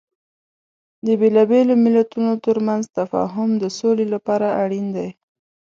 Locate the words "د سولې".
3.57-4.05